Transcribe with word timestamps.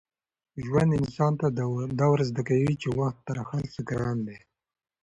ژوند 0.65 0.91
انسان 0.99 1.33
ته 1.41 1.47
دا 1.99 2.07
ور 2.09 2.19
زده 2.29 2.41
کوي 2.49 2.75
چي 2.81 2.89
وخت 2.99 3.17
تر 3.27 3.37
هر 3.49 3.63
څه 3.73 3.79
ګران 3.89 4.17
دی. 4.27 4.37